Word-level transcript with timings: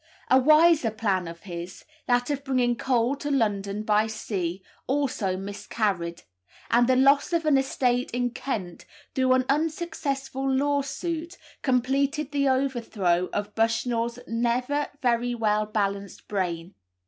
A 0.31 0.39
wiser 0.39 0.89
plan 0.89 1.27
of 1.27 1.41
his, 1.41 1.85
that 2.07 2.31
of 2.31 2.43
bringing 2.43 2.75
coal 2.75 3.15
to 3.17 3.29
London 3.29 3.83
by 3.83 4.07
sea, 4.07 4.63
also 4.87 5.37
miscarried; 5.37 6.23
and 6.71 6.87
the 6.89 6.95
loss 6.95 7.33
of 7.33 7.45
an 7.45 7.55
estate 7.55 8.09
in 8.09 8.31
Kent, 8.31 8.85
through 9.13 9.33
an 9.33 9.45
unsuccessful 9.47 10.51
lawsuit, 10.51 11.37
completed 11.61 12.31
the 12.31 12.49
overthrow 12.49 13.29
of 13.31 13.53
Bushnell's 13.53 14.17
never 14.25 14.87
very 15.03 15.35
well 15.35 15.67
balanced 15.67 16.27
brain. 16.27 16.73